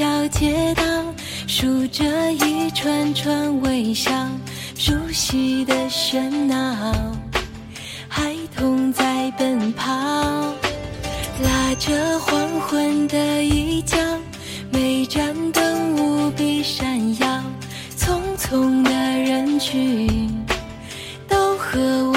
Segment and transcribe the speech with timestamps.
[0.00, 0.82] 条街道，
[1.46, 4.10] 数着一串串微笑，
[4.74, 6.56] 熟悉的喧闹，
[8.08, 9.92] 孩童在奔跑，
[11.44, 13.98] 拉着黄昏的衣角，
[14.72, 17.42] 每盏灯无比闪耀，
[17.98, 20.34] 匆匆的人群
[21.28, 22.09] 都和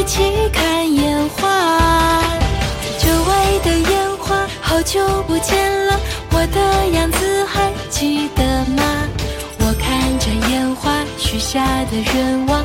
[0.00, 2.22] 一起看烟花。
[2.98, 6.00] 久违的烟花，好久不见了，
[6.32, 8.42] 我的样子还记得
[8.74, 8.82] 吗？
[9.58, 12.64] 我看着烟花许下的愿望，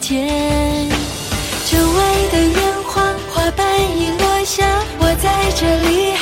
[0.00, 0.88] 听得见？
[1.66, 4.64] 久违的烟花，花瓣已落下，
[4.98, 6.12] 我在这里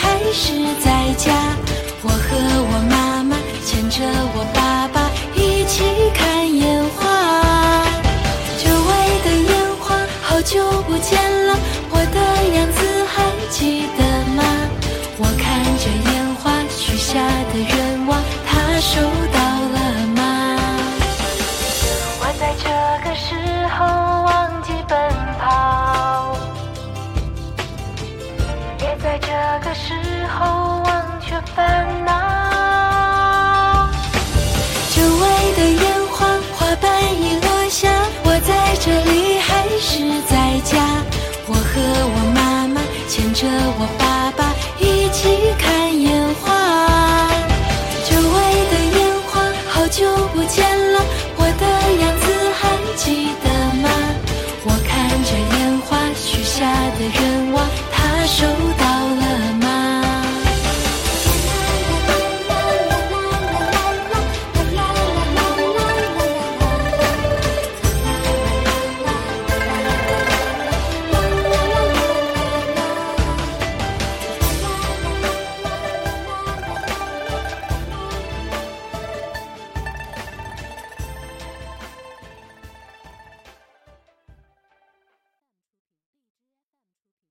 [29.21, 29.95] 这个时
[30.29, 32.28] 候忘却烦恼。